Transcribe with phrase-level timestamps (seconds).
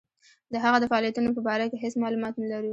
[0.53, 2.69] د هغه د فعالیتونو په باره کې هیڅ معلومات نه لرو.